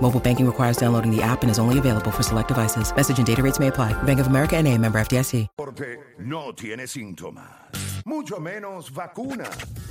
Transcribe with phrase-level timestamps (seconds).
[0.00, 2.94] Mobile banking requires downloading the app and is only available for select devices.
[2.94, 3.94] Message and data rates may apply.
[4.04, 5.48] Bank of America and a member FDIC.
[5.56, 7.48] Porque no tiene síntomas,
[8.04, 9.48] mucho menos vacuna.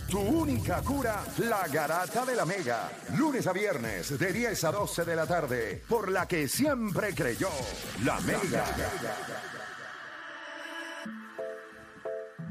[0.10, 2.90] Tu única cura, la garata de la mega.
[3.18, 7.50] Lunes a viernes, de 10 a 12 de la tarde, por la que siempre creyó,
[8.04, 8.66] la mega.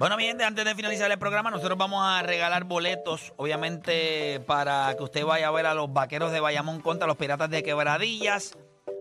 [0.05, 4.95] Bueno, mi gente, antes de finalizar el programa, nosotros vamos a regalar boletos, obviamente, para
[4.99, 8.53] que usted vaya a ver a los vaqueros de Bayamón contra los piratas de Quebradillas.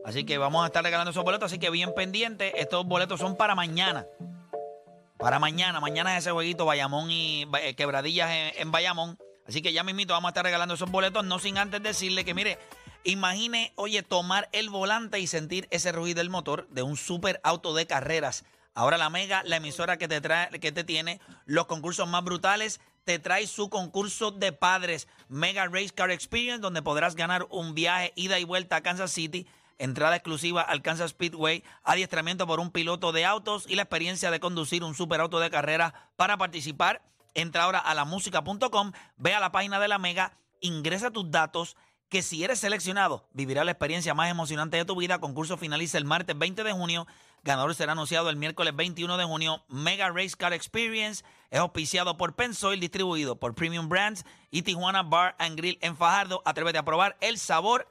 [0.05, 2.57] Así que vamos a estar regalando esos boletos, así que bien pendiente.
[2.61, 4.05] Estos boletos son para mañana.
[5.17, 9.17] Para mañana, mañana es ese jueguito Bayamón y eh, Quebradillas en, en Bayamón.
[9.45, 12.33] Así que ya mismito vamos a estar regalando esos boletos, no sin antes decirle que,
[12.33, 12.59] mire,
[13.03, 17.73] imagine, oye, tomar el volante y sentir ese ruido del motor de un super auto
[17.73, 18.45] de carreras.
[18.75, 22.81] Ahora la Mega, la emisora que te trae, que te tiene los concursos más brutales,
[23.03, 28.13] te trae su concurso de padres, Mega Race Car Experience, donde podrás ganar un viaje
[28.15, 33.11] ida y vuelta a Kansas City, entrada exclusiva al Kansas Speedway, adiestramiento por un piloto
[33.11, 36.09] de autos y la experiencia de conducir un superauto de carrera.
[36.15, 37.03] Para participar,
[37.35, 41.75] entra ahora a la música.com, ve a la página de la Mega, ingresa tus datos
[42.14, 45.19] que si eres seleccionado, vivirá la experiencia más emocionante de tu vida.
[45.19, 47.08] Concurso finaliza el martes 20 de junio.
[47.43, 49.64] Ganador será anunciado el miércoles 21 de junio.
[49.67, 55.36] Mega Race Car Experience es auspiciado por Pensoil, distribuido por Premium Brands y Tijuana Bar
[55.39, 56.42] and Grill en Fajardo.
[56.45, 57.87] Atrévete a probar el sabor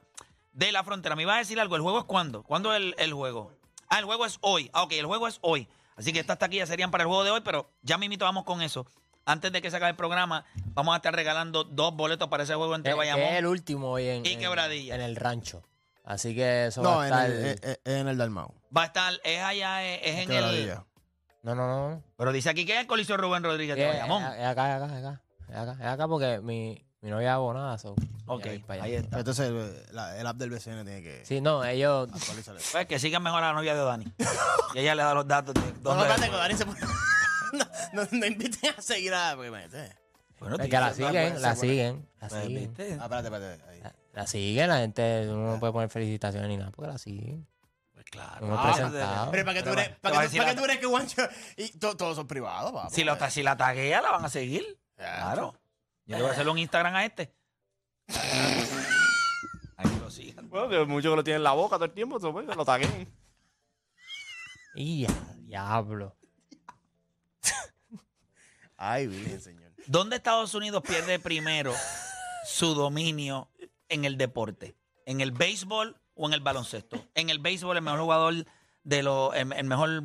[0.53, 1.15] de la frontera.
[1.15, 2.41] Me iba a decir algo, ¿el juego es cuándo?
[2.43, 3.51] ¿Cuándo es el, el juego?
[3.89, 4.71] Ah, el juego es hoy.
[4.73, 5.67] Ah, ok, el juego es hoy.
[5.95, 8.63] Así que estas taquillas serían para el juego de hoy, pero ya mismito vamos con
[8.63, 8.87] eso.
[9.25, 12.55] Antes de que se acabe el programa, vamos a estar regalando dos boletos para ese
[12.55, 13.23] juego entre Es, Bayamón.
[13.23, 14.95] es el último hoy en, Y en- Quebradilla.
[14.95, 15.61] en el rancho.
[16.03, 17.29] Así que eso No, va a en estar.
[17.31, 18.53] el, eh, eh, en el Dalmau.
[18.75, 20.77] Va a estar, es allá, es, es en el...
[21.43, 22.03] No, no, no.
[22.17, 24.23] Pero dice aquí que es el Coliseo Rubén Rodríguez de Es, Bayamón.
[24.23, 25.21] es acá, es acá, es acá.
[25.49, 27.77] Es acá, es acá porque mi, mi novia es abonada.
[27.77, 29.19] so, Ok, ahí está.
[29.19, 32.09] Entonces, eh, la- el app del BCN tiene que Sí, no, ellos.
[32.71, 34.05] Pues que sigan mejor a la novia de Dani.
[34.73, 36.79] y ella le da los datos de No, no, que Dani se pone-
[37.53, 39.35] no, no, no inviten a seguir a...
[39.35, 39.91] porque me- eh.
[40.39, 42.73] Bueno, Es que la tío, siguen, la ser, siguen, la pues, siguen.
[42.99, 43.63] Ah, espérate, espérate.
[43.69, 43.81] ahí.
[44.13, 47.47] La, siguen, la gente uno no puede poner felicitaciones ni nada porque la siguen.
[47.93, 48.45] Pues claro.
[48.45, 49.31] Hemos Ah, presentado.
[49.31, 51.21] Pero para que tú eres, para que, tú- para que tú eres que guancho
[51.57, 52.89] y to- todos son privados, papá.
[52.89, 54.79] Si, lo, si la taguea, la van a seguir.
[54.97, 55.59] Ya, Claro.
[56.05, 57.33] Yo le voy a hacer un Instagram a este.
[59.77, 60.49] Ahí lo sigan.
[60.49, 62.65] Bueno, que muchos que lo tienen en la boca todo el tiempo, pues, que lo
[62.65, 63.11] taguen.
[64.75, 66.15] Y ya, diablo.
[68.77, 69.71] Ay, virgen, señor.
[69.87, 71.73] ¿Dónde Estados Unidos pierde primero
[72.45, 73.47] su dominio
[73.93, 74.75] en el deporte?
[75.05, 77.05] ¿En el béisbol o en el baloncesto?
[77.15, 78.45] En el béisbol, el mejor jugador
[78.83, 80.03] de los, el, el mejor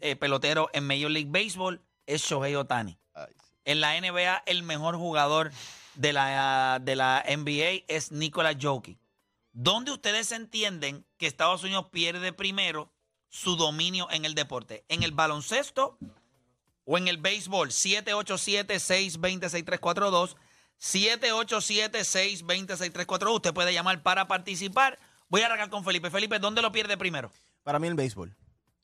[0.00, 2.98] eh, pelotero en Major League Baseball es Shohei Otani.
[3.64, 5.52] En la NBA, el mejor jugador
[5.94, 8.98] de la, de la NBA es Nikola Jokic.
[9.52, 12.92] ¿Dónde ustedes entienden que Estados Unidos pierde primero
[13.28, 14.84] su dominio en el deporte?
[14.88, 15.96] ¿En el baloncesto
[16.84, 17.70] o en el béisbol?
[17.70, 20.34] 787-620-6342.
[20.82, 23.36] 787-620-6342.
[23.36, 24.98] Usted puede llamar para participar.
[25.28, 26.10] Voy a arrancar con Felipe.
[26.10, 27.30] Felipe, ¿dónde lo pierde primero?
[27.62, 28.34] Para mí el béisbol.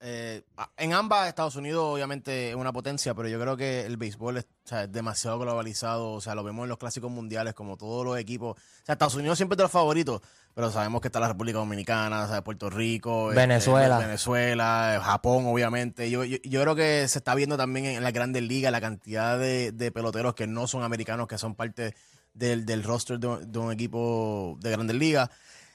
[0.00, 0.42] Eh,
[0.76, 4.44] en ambas, Estados Unidos obviamente es una potencia, pero yo creo que el béisbol es,
[4.64, 6.12] o sea, es demasiado globalizado.
[6.12, 8.56] O sea, lo vemos en los clásicos mundiales, como todos los equipos.
[8.56, 10.20] O sea, Estados Unidos siempre es de los favoritos,
[10.54, 13.98] pero sabemos que está la República Dominicana, o sea, Puerto Rico, este, Venezuela.
[13.98, 16.08] Venezuela, eh, Japón, obviamente.
[16.10, 19.36] Yo, yo, yo creo que se está viendo también en las grandes ligas la cantidad
[19.38, 21.94] de, de peloteros que no son americanos, que son parte
[22.34, 25.28] del, del roster de, un- de un equipo de grandes ligas.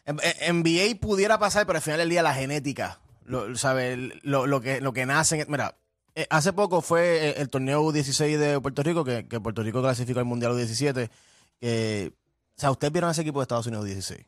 [0.05, 4.19] En- en- NBA pudiera pasar, pero al final del día la genética, lo, ¿sabe?
[4.23, 5.45] Lo, lo que, lo que nacen.
[5.49, 5.77] Mira,
[6.15, 9.81] eh, hace poco fue el, el torneo U16 de Puerto Rico, que, que Puerto Rico
[9.81, 11.09] clasificó al Mundial U17.
[11.59, 12.13] que-
[12.55, 14.25] o sea, ustedes vieron ese equipo de Estados Unidos U16.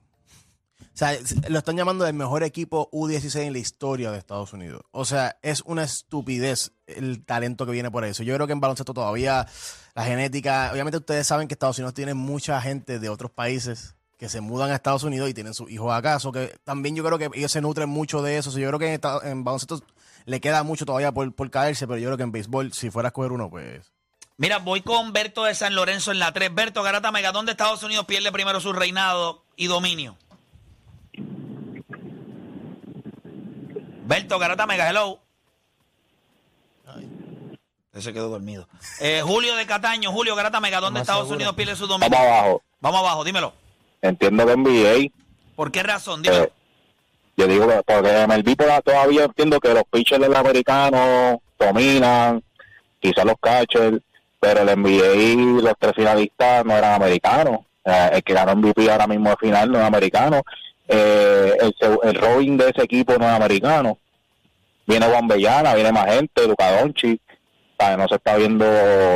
[0.81, 1.17] O sea,
[1.49, 4.81] lo están llamando el mejor equipo U16 en la historia de Estados Unidos.
[4.91, 8.23] O sea, es una estupidez el talento que viene por eso.
[8.23, 9.45] Yo creo que en baloncesto todavía
[9.93, 14.29] la genética, obviamente ustedes saben que Estados Unidos tiene mucha gente de otros países que
[14.29, 16.19] se mudan a Estados Unidos y tienen sus hijos acá.
[16.19, 18.51] So que también yo creo que ellos se nutren mucho de eso.
[18.51, 19.81] So yo creo que en, esta- en baloncesto
[20.25, 23.07] le queda mucho todavía por, por caerse, pero yo creo que en béisbol, si fuera
[23.07, 23.91] a escoger uno, pues...
[24.37, 26.53] Mira, voy con Berto de San Lorenzo en la 3.
[26.53, 30.17] Berto Garata Mega, ¿dónde Estados Unidos pierde primero su reinado y dominio?
[34.07, 35.19] Berto Garata Mega, hello.
[37.93, 38.67] Ese quedó dormido.
[38.99, 41.35] Eh, Julio de Cataño, Julio Garata Mega, ¿dónde Más Estados seguro.
[41.37, 42.09] Unidos pierde su dominio?
[42.09, 42.63] Vamos abajo.
[42.81, 43.53] Vamos abajo, dímelo.
[44.07, 45.11] Entiendo que NBA,
[45.55, 46.21] ¿Por qué razón?
[46.25, 46.49] Eh,
[47.37, 52.43] yo digo que porque MLB toda- todavía entiendo que los pitchers del americano dominan,
[52.99, 53.99] quizás los catchers,
[54.39, 57.59] pero el NBA y los tres finalistas no eran americanos.
[57.85, 60.41] Eh, el que ganó MVP ahora mismo de final no es americano.
[60.87, 63.97] Eh, el, el Robin de ese equipo no es americano.
[64.87, 67.21] Viene Juan Bellana, viene más gente, Doncic.
[67.77, 67.97] ¿sabes?
[67.97, 68.65] No se está viendo...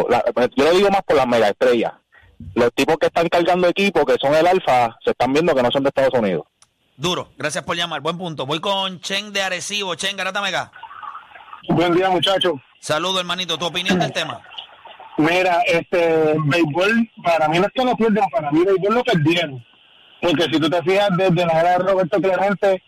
[0.09, 0.23] la-
[0.55, 1.93] yo lo digo más por las mega estrellas.
[2.55, 5.71] Los tipos que están cargando equipos, que son el alfa, se están viendo que no
[5.71, 6.45] son de Estados Unidos.
[6.95, 8.01] Duro, gracias por llamar.
[8.01, 8.45] Buen punto.
[8.45, 9.95] Voy con Chen de Arecibo.
[9.95, 10.71] Chen Garata Mega.
[11.69, 12.53] Buen día, muchachos.
[12.79, 13.57] Saludo, hermanito.
[13.57, 14.41] ¿Tu opinión del tema?
[15.17, 19.65] Mira, este, béisbol, para mí no es que lo pierden, para mí béisbol lo perdieron.
[20.21, 22.83] Porque si tú te fijas, desde la era de Roberto Clemente,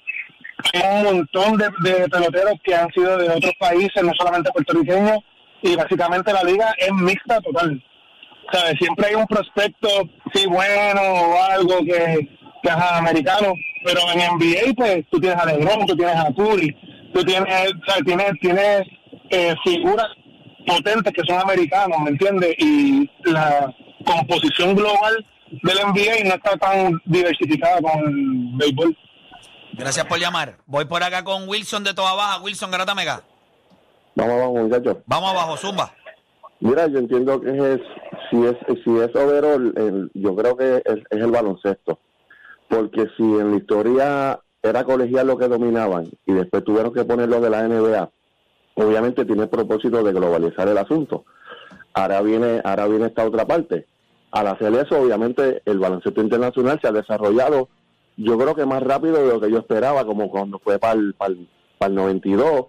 [0.74, 5.20] hay un montón de, de peloteros que han sido de otros países, no solamente puertorriqueños,
[5.62, 7.84] y básicamente la liga es mixta total.
[8.52, 8.76] ¿Sabes?
[8.80, 9.88] Siempre hay un prospecto,
[10.34, 12.28] sí, bueno o algo que,
[12.62, 13.54] que es americano,
[13.84, 16.76] pero en NBA, pues tú tienes a LeBron, tú tienes a Curry,
[17.14, 18.04] tú tienes, ¿sabes?
[18.06, 18.84] Tienes, tienes
[19.30, 20.08] eh, figuras
[20.68, 22.56] potentes que son americanos, ¿me entiendes?
[22.60, 23.74] Y la
[24.06, 25.26] composición global
[25.64, 28.98] del NBA no está tan diversificada con el béisbol.
[29.74, 30.58] Gracias por llamar.
[30.66, 32.42] Voy por acá con Wilson de Toda Baja.
[32.42, 33.22] Wilson Garata Mega.
[34.16, 34.98] Vamos, vamos, muchachos.
[35.06, 35.94] Vamos abajo, Zumba.
[36.60, 37.82] Mira, yo entiendo que es,
[38.32, 42.00] si es, si es overall, yo creo que es, es el baloncesto.
[42.70, 47.42] Porque si en la historia era colegial lo que dominaban y después tuvieron que ponerlo
[47.42, 48.10] de la NBA,
[48.76, 51.26] obviamente tiene el propósito de globalizar el asunto.
[51.94, 53.86] Ahora viene, ahora viene esta otra parte.
[54.32, 57.68] Al hacer eso, obviamente, el baloncesto internacional se ha desarrollado,
[58.16, 61.14] yo creo que más rápido de lo que yo esperaba, como cuando fue para el,
[61.16, 62.68] para el, para el 92,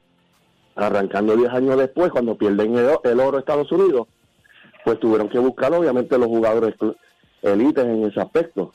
[0.75, 4.09] arrancando 10 años después, cuando pierden el, el oro Estados Unidos,
[4.85, 6.75] pues tuvieron que buscar obviamente los jugadores
[7.43, 8.73] élites en ese aspecto.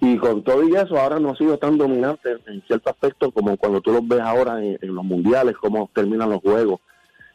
[0.00, 3.56] Y con todo y eso, ahora no ha sido tan dominante en cierto aspecto como
[3.56, 6.80] cuando tú los ves ahora en, en los mundiales, cómo terminan los juegos,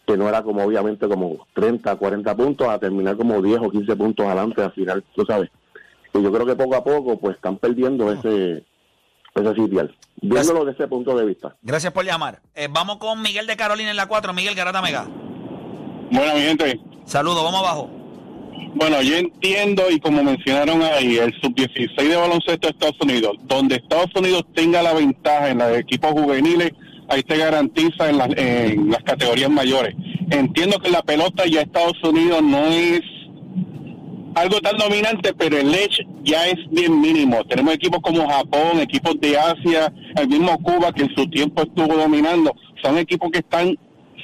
[0.07, 3.95] que no era como obviamente como 30, 40 puntos, a terminar como 10 o 15
[3.95, 5.49] puntos adelante al final, tú sabes.
[6.13, 8.63] Y yo creo que poco a poco pues están perdiendo ese,
[9.33, 11.55] ese sitial, viéndolo desde ese punto de vista.
[11.61, 12.39] Gracias por llamar.
[12.55, 14.31] Eh, vamos con Miguel de Carolina en la 4.
[14.33, 15.05] Miguel Garata Mega.
[16.11, 17.89] Bueno, mi gente, Saludos, vamos abajo.
[18.75, 23.75] Bueno, yo entiendo y como mencionaron ahí, el sub-16 de baloncesto de Estados Unidos, donde
[23.75, 26.71] Estados Unidos tenga la ventaja en los equipos juveniles,
[27.07, 29.93] ahí se garantiza en, las- en las categorías mayores.
[30.31, 33.01] Entiendo que la pelota ya Estados Unidos no es
[34.35, 37.43] algo tan dominante, pero el edge ya es bien mínimo.
[37.45, 41.95] Tenemos equipos como Japón, equipos de Asia, el mismo Cuba que en su tiempo estuvo
[41.95, 42.51] dominando.
[42.81, 43.77] Son equipos que están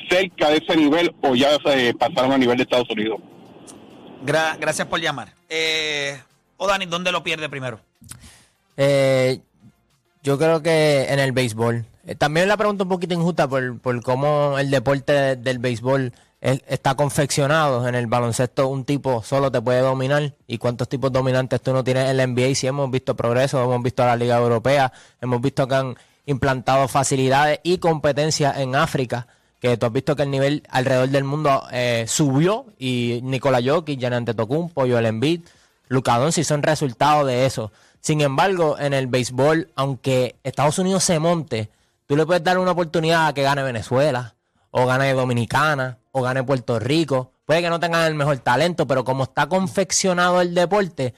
[0.09, 3.19] cerca de ese nivel o ya se pasaron a nivel de Estados Unidos.
[4.25, 5.33] Gra- gracias por llamar.
[5.49, 6.19] Eh,
[6.57, 7.79] o Dani, ¿dónde lo pierde primero?
[8.77, 9.39] Eh,
[10.23, 11.85] yo creo que en el béisbol.
[12.05, 16.11] Eh, también la pregunta un poquito injusta por, por cómo el deporte de- del béisbol
[16.41, 17.87] es- está confeccionado.
[17.87, 20.33] En el baloncesto un tipo solo te puede dominar.
[20.47, 22.55] ¿Y cuántos tipos dominantes tú no tienes en la NBA?
[22.55, 26.87] Si hemos visto progreso, hemos visto a la Liga Europea, hemos visto que han implantado
[26.87, 29.27] facilidades y competencias en África.
[29.59, 33.99] Que tú has visto que el nivel alrededor del mundo eh, subió y Nikola Jokic,
[33.99, 35.41] Giannis Antetokounmpo, Joel Embiid,
[35.89, 37.71] Luka Doncic son resultados de eso.
[37.99, 41.69] Sin embargo, en el béisbol, aunque Estados Unidos se monte,
[42.05, 44.35] tú le puedes dar una oportunidad a que gane Venezuela,
[44.71, 47.31] o gane Dominicana, o gane Puerto Rico.
[47.45, 51.15] Puede que no tengan el mejor talento, pero como está confeccionado el deporte,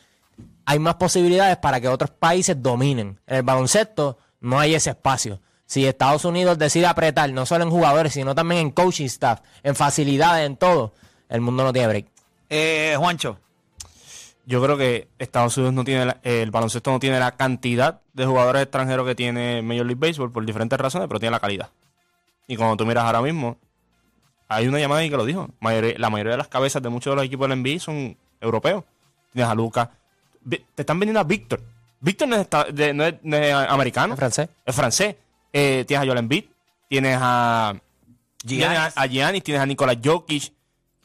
[0.65, 3.19] hay más posibilidades para que otros países dominen.
[3.27, 5.41] En el baloncesto no hay ese espacio.
[5.71, 9.73] Si Estados Unidos decide apretar, no solo en jugadores, sino también en coaching staff, en
[9.73, 10.91] facilidades, en todo,
[11.29, 12.05] el mundo no tiene break.
[12.49, 13.37] Eh, Juancho.
[14.45, 18.01] Yo creo que Estados Unidos no tiene la- eh, el baloncesto no tiene la cantidad
[18.11, 21.69] de jugadores extranjeros que tiene Major League Baseball por diferentes razones, pero tiene la calidad.
[22.47, 23.57] Y cuando tú miras ahora mismo,
[24.49, 25.47] hay una llamada ahí que lo dijo.
[25.61, 28.83] la mayoría de las cabezas de muchos de los equipos del NBA son europeos.
[29.31, 29.87] Tienes a Lucas.
[30.49, 31.61] Te están vendiendo a Víctor.
[32.01, 34.15] Víctor es, no es- no es americano.
[34.15, 34.49] ¿Es francés?
[34.65, 35.15] Es francés.
[35.53, 36.45] Eh, tienes a Joel Embiid,
[36.87, 37.75] tienes a
[38.45, 39.11] tienes a, Giannis.
[39.11, 40.53] Giannis, tienes a Nikola Jokic.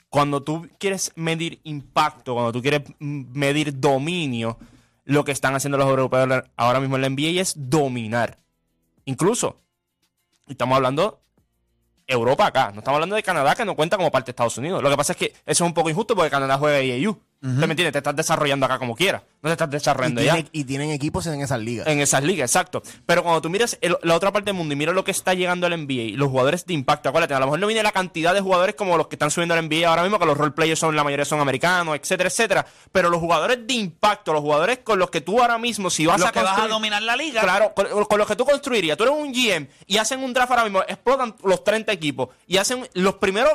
[0.08, 4.56] Cuando tú quieres medir impacto, cuando tú quieres medir dominio,
[5.04, 8.38] lo que están haciendo los europeos ahora mismo en la NBA es dominar.
[9.04, 9.60] Incluso,
[10.48, 11.20] estamos hablando
[12.06, 14.82] Europa acá, no estamos hablando de Canadá que no cuenta como parte de Estados Unidos.
[14.82, 16.80] Lo que pasa es que eso es un poco injusto porque Canadá juega
[17.42, 17.92] ¿Usted me entiende?
[17.92, 19.22] Te estás desarrollando acá como quieras.
[19.42, 21.86] No te estás desarrollando tiene- y tienen equipos en esas ligas.
[21.86, 22.82] En esas ligas, exacto.
[23.04, 25.34] Pero cuando tú miras el- la otra parte del mundo y miras lo que está
[25.34, 28.32] llegando al NBA, los jugadores de impacto, acuérdate, a lo mejor no viene la cantidad
[28.34, 30.80] de jugadores como los que están subiendo al NBA ahora mismo, que los role players
[30.80, 32.66] son, la mayoría son americanos, etcétera, etcétera.
[32.90, 36.18] Pero los jugadores de impacto, los jugadores con los que tú ahora mismo, si vas
[36.18, 37.42] Los a que vas a dominar la liga.
[37.42, 38.96] Claro, con, con los que tú construirías.
[38.96, 42.56] Tú eres un GM y hacen un draft ahora mismo, explotan los 30 equipos y
[42.56, 43.52] hacen los primeros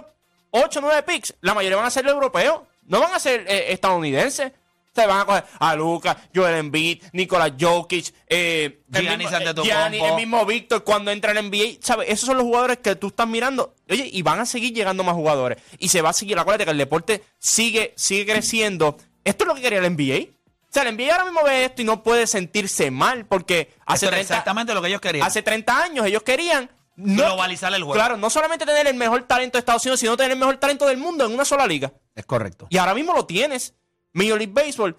[0.52, 1.34] 8 o 9 picks.
[1.42, 4.52] La mayoría van a ser europeos, no van a ser eh, estadounidenses.
[4.94, 9.64] Se van a coger a Lucas, Joel Embiid, Nikola Jokic, eh, el Giannis mismo- Antetokounmpo.
[9.64, 11.78] Giannis, el mismo Víctor cuando entra en el NBA.
[11.82, 12.10] ¿Sabes?
[12.10, 13.74] Esos son los jugadores que tú estás mirando.
[13.90, 15.60] Oye, y van a seguir llegando más jugadores.
[15.80, 16.38] Y se va a seguir.
[16.38, 18.98] Acuérdate que el deporte sigue, sigue creciendo.
[19.24, 20.26] Esto es lo que quería el NBA.
[20.28, 24.06] O sea, el NBA ahora mismo ve esto y no puede sentirse mal porque hace
[24.06, 25.26] Esto era 30 exactamente lo que ellos querían.
[25.26, 26.70] Hace 30 años ellos querían
[27.02, 27.94] no- Globalizar el juego.
[27.96, 30.86] Claro, no solamente tener el mejor talento de Estados Unidos, sino tener el mejor talento
[30.88, 31.92] del mundo en una sola liga.
[32.16, 32.68] Es correcto.
[32.70, 33.74] Y ahora mismo lo tienes.
[34.14, 34.98] Major League Baseball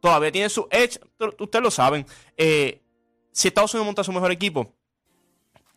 [0.00, 0.98] todavía tiene su edge.
[1.38, 2.06] Ustedes lo saben.
[2.36, 2.82] Eh,
[3.32, 4.74] si Estados Unidos monta su mejor equipo,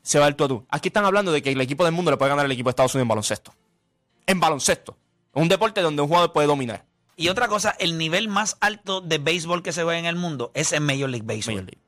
[0.01, 0.65] se va el tú a tú.
[0.70, 2.72] Aquí están hablando de que el equipo del mundo le puede ganar al equipo de
[2.72, 3.53] Estados Unidos en baloncesto.
[4.25, 4.98] En baloncesto.
[5.34, 6.86] Un deporte donde un jugador puede dominar.
[7.15, 10.51] Y otra cosa, el nivel más alto de béisbol que se ve en el mundo
[10.56, 11.56] es en Major League Baseball.
[11.56, 11.82] Major League.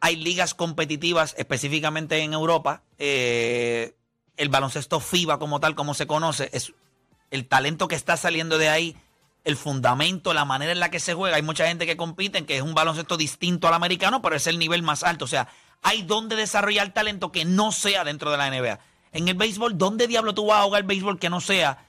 [0.00, 2.82] Hay ligas competitivas, específicamente en Europa.
[2.98, 3.94] eh,
[4.36, 6.74] el baloncesto FIBA como tal, como se conoce, es
[7.30, 8.96] el talento que está saliendo de ahí,
[9.44, 11.36] el fundamento, la manera en la que se juega.
[11.36, 14.46] Hay mucha gente que compite en que es un baloncesto distinto al americano, pero es
[14.46, 15.24] el nivel más alto.
[15.24, 15.48] O sea,
[15.82, 18.78] hay donde desarrollar talento que no sea dentro de la NBA.
[19.12, 21.86] En el béisbol, ¿dónde diablo tú vas a jugar béisbol que no sea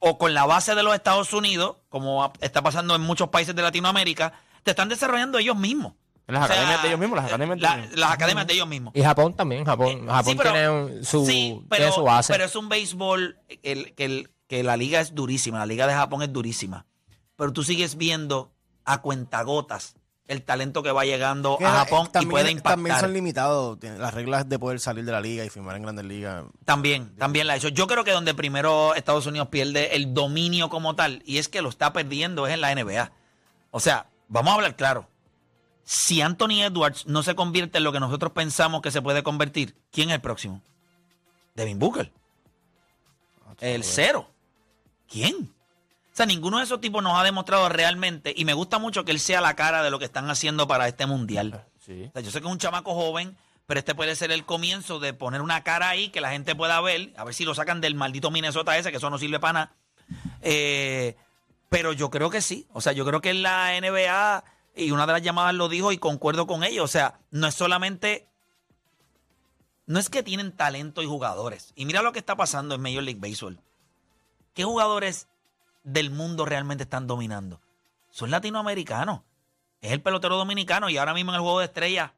[0.00, 3.62] o con la base de los Estados Unidos, como está pasando en muchos países de
[3.62, 4.32] Latinoamérica,
[4.62, 5.92] te están desarrollando ellos mismos.
[6.30, 7.98] En las O sea, academias de ellos mismos, las academias de la- ellos mismos.
[8.00, 8.92] las academias de ellos mismos.
[8.96, 12.32] Y Japón también, Japón, Japón Sí, pero- tiene un- su, sí, tiene pero, su base.
[12.32, 15.94] pero es un béisbol el- que, el- que la liga es durísima, la liga de
[15.94, 16.86] Japón es durísima.
[17.36, 18.52] Pero tú sigues viendo
[18.84, 19.94] a cuentagotas
[20.26, 23.00] el talento que va llegando Que a Japón y también- puede También impactar.
[23.00, 26.44] son limitados las reglas de poder salir de la liga y firmar en grandes ligas.
[26.64, 27.68] También, también la ha hecho.
[27.68, 31.62] Yo creo que donde primero Estados Unidos pierde el dominio como tal, y es que
[31.62, 33.10] lo está perdiendo, es en la NBA.
[33.72, 35.08] O sea, vamos a hablar claro.
[35.84, 39.74] Si Anthony Edwards no se convierte en lo que nosotros pensamos que se puede convertir,
[39.90, 40.62] ¿quién es el próximo?
[41.54, 42.12] Devin Booker.
[43.60, 44.30] El cero.
[45.08, 45.52] ¿Quién?
[46.12, 49.12] O sea, ninguno de esos tipos nos ha demostrado realmente, y me gusta mucho que
[49.12, 51.64] él sea la cara de lo que están haciendo para este mundial.
[51.84, 52.06] Sí.
[52.08, 54.98] O sea, yo sé que es un chamaco joven, pero este puede ser el comienzo
[54.98, 57.80] de poner una cara ahí que la gente pueda ver, a ver si lo sacan
[57.80, 59.72] del maldito Minnesota ese, que eso no sirve para nada.
[60.42, 61.16] Eh,
[61.68, 62.66] pero yo creo que sí.
[62.72, 64.44] O sea, yo creo que en la NBA,
[64.74, 66.84] y una de las llamadas lo dijo y concuerdo con ello.
[66.84, 68.28] O sea, no es solamente.
[69.86, 71.72] No es que tienen talento y jugadores.
[71.74, 73.60] Y mira lo que está pasando en Major League Baseball.
[74.54, 75.28] ¿Qué jugadores
[75.82, 77.60] del mundo realmente están dominando?
[78.10, 79.22] Son latinoamericanos.
[79.80, 82.12] Es el pelotero dominicano y ahora mismo en el juego de estrellas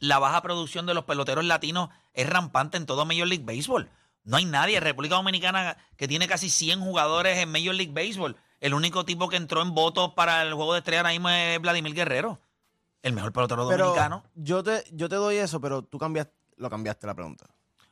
[0.00, 3.90] la baja producción de los peloteros latinos es rampante en todo Major League Baseball.
[4.24, 8.36] No hay nadie República Dominicana que tiene casi 100 jugadores en Major League Baseball.
[8.60, 11.60] El único tipo que entró en votos para el juego de estrella ahora mismo es
[11.60, 12.40] Vladimir Guerrero.
[13.02, 14.24] El mejor pelotero Pero dominicano.
[14.34, 17.44] yo te, yo te doy eso, pero tú cambiaste, lo cambiaste la pregunta.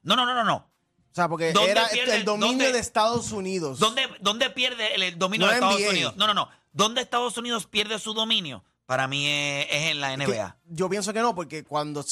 [0.03, 0.57] No, no, no, no, no.
[0.57, 3.79] O sea, porque ¿Dónde era pierde- el dominio dónde- de Estados Unidos.
[3.79, 5.91] ¿Dónde, dónde pierde el, el dominio No de Estados NBA.
[5.91, 6.17] Unidos?
[6.17, 6.49] No, no, no.
[6.73, 8.65] ¿Dónde Estados Unidos pierde su dominio?
[8.87, 10.57] Para mí es, es en la Que NBA.
[10.71, 12.03] yo pienso que no, porque cuando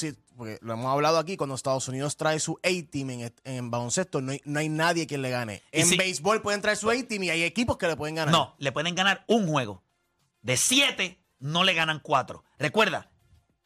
[0.41, 4.33] porque lo hemos hablado aquí, cuando Estados Unidos trae su A-team en, en baloncesto, no
[4.33, 5.63] hay, no hay nadie quien le gane.
[5.71, 8.33] En si- béisbol pueden traer su A-team y hay equipos que le pueden ganar.
[8.33, 9.83] No, le pueden ganar un juego.
[10.41, 12.43] De siete, no le ganan cuatro.
[12.59, 13.11] Recuerda,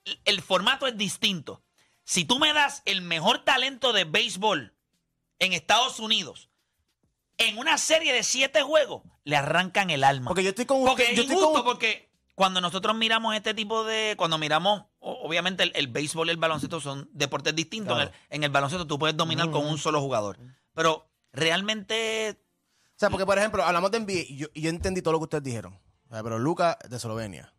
[0.05, 1.63] el- el formato es distinto.
[2.03, 4.75] Si tú me das el mejor talento de béisbol
[5.39, 6.51] en Estados Unidos,
[7.39, 10.29] en una serie de siete juegos, le arrancan el alma.
[10.29, 13.85] Porque yo estoy con Porque usted- es estoy con- porque cuando nosotros miramos este tipo
[13.85, 14.15] de.
[14.19, 17.95] Cuando miramos, obviamente el, el béisbol y el baloncesto son deportes distintos.
[17.95, 18.11] Claro.
[18.11, 20.39] En, el, en el baloncesto tú puedes dominar con un solo jugador.
[20.75, 22.39] Pero realmente.
[22.97, 25.25] O sea, porque por ejemplo, hablamos de NBA y yo, yo entendí todo lo que
[25.25, 25.79] ustedes dijeron.
[26.09, 27.51] O sea, pero Lucas de Eslovenia.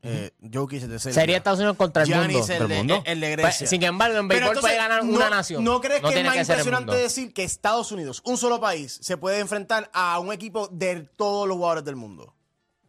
[0.00, 1.14] Eh, Jokic de Serbia.
[1.20, 2.52] Sería Estados Unidos contra el Giannis, mundo.
[2.52, 3.02] el, ¿Del de- mundo?
[3.04, 3.66] el de Pues, Grecia.
[3.66, 5.64] sin embargo, en béisbol puede ganar no- una nación.
[5.64, 9.40] ¿No crees que es más impresionante decir que Estados Unidos, un solo país, se puede
[9.40, 12.32] enfrentar a un equipo de todos los jugadores del mundo?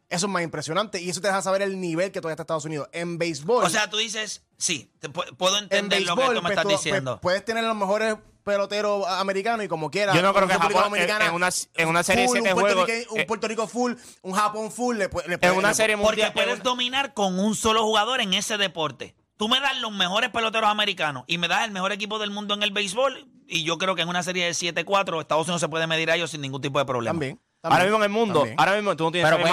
[0.09, 2.65] Eso es más impresionante y eso te deja saber el nivel que todavía está Estados
[2.65, 2.89] Unidos.
[2.93, 3.63] En béisbol.
[3.63, 6.51] O sea, tú dices, sí, te pu- puedo en entender lo que tú me pues,
[6.51, 7.11] estás diciendo.
[7.13, 10.15] pues, puedes tener los mejores peloteros americanos y como quieras.
[10.15, 13.11] Yo no creo que Japón, en- una- en una serie de siete un juegos, puertorriqueño-
[13.11, 14.97] un eh, Puerto Rico full, un Japón full.
[14.97, 16.33] Le, le En una le- serie Porque mundial.
[16.33, 19.13] puedes dominar con un solo jugador en ese deporte.
[19.37, 22.55] Tú me das los mejores peloteros americanos y me das el mejor equipo del mundo
[22.55, 25.69] en el béisbol y yo creo que en una serie de 7-4 Estados Unidos se
[25.69, 27.13] puede medir a ellos sin ningún tipo de problema.
[27.13, 27.39] También.
[27.61, 28.59] Ahora mismo en el mundo, también.
[28.59, 29.43] ahora mismo tú no tienes Pero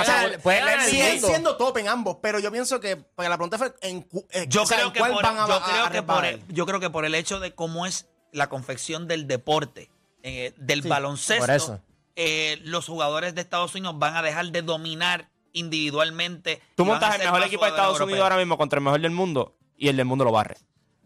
[0.43, 1.27] puede- el Siguen mundo.
[1.29, 4.47] siendo top en ambos, pero yo pienso que porque la pregunta fue en, cu- eh,
[4.49, 6.03] Yo o sea, creo, en que cuál por, van a, yo a- creo a que
[6.03, 6.25] por resbalar.
[6.49, 9.91] el, yo creo que por el hecho de cómo es la confección del deporte,
[10.23, 11.81] eh, del Sí, baloncesto, por eso.
[12.15, 16.63] eh, los jugadores de Estados Unidos van a dejar de dominar individualmente.
[16.77, 18.23] Tú y van a montas el ser mejor más equipo de jugadores Estados Unidos europeos.
[18.33, 20.57] ahora mismo contra el mejor del mundo y el del mundo lo barre.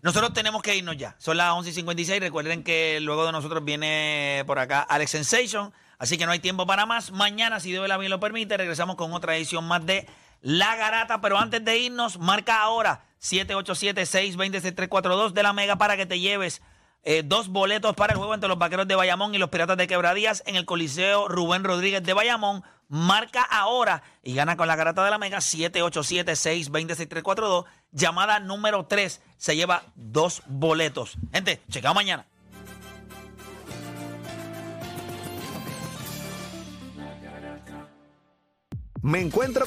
[0.03, 1.15] Nosotros tenemos que irnos ya.
[1.19, 2.21] Son las 11 y 56.
[2.21, 5.73] Recuerden que luego de nosotros viene por acá Alex Sensation.
[6.01, 7.13] Así que no hay tiempo para más.
[7.13, 10.09] Mañana, si Dios la bien lo permite, regresamos con otra edición más de
[10.41, 11.21] La Garata.
[11.21, 16.63] Pero antes de irnos, marca ahora 787-620-6342 de la Mega para que te lleves
[17.03, 19.87] eh, dos boletos para el juego entre los Vaqueros de Bayamón y los Piratas de
[19.87, 22.65] Quebradías en el Coliseo Rubén Rodríguez de Bayamón.
[22.89, 27.67] Marca ahora y gana con la garata de la Mega 787-620-6342.
[27.93, 31.19] Llamada número 3 se lleva dos boletos.
[31.31, 32.25] Gente, checao mañana.
[39.03, 39.59] Me encuentro